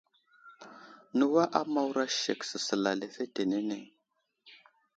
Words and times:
Newa 1.17 1.43
a 1.59 1.61
Mawra 1.73 2.05
sek 2.21 2.39
səsəla 2.49 2.91
lefetenene. 2.99 3.79